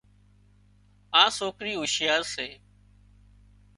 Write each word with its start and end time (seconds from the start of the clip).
آ 1.21 1.23
سوڪري 1.37 1.73
هوشيار 1.79 2.21
سي 2.33 2.47